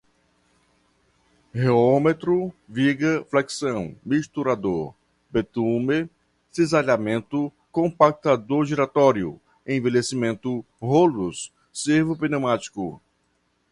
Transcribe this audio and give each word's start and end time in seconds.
reômetro, 1.53 2.51
viga, 2.67 3.23
flexão, 3.29 3.95
misturador, 4.03 4.95
betume, 5.29 6.09
cisalhamento, 6.49 7.53
compactador 7.71 8.65
giratório, 8.65 9.39
envelhecimento, 9.63 10.65
rolos, 10.81 11.53
servo-pneumático 11.71 12.99